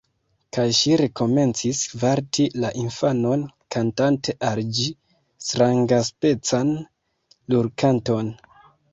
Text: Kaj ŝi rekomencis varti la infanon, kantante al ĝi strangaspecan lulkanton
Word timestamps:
Kaj 0.55 0.63
ŝi 0.75 0.93
rekomencis 0.99 1.81
varti 2.03 2.45
la 2.63 2.71
infanon, 2.83 3.43
kantante 3.75 4.35
al 4.47 4.61
ĝi 4.77 4.87
strangaspecan 5.49 6.73
lulkanton 7.55 8.33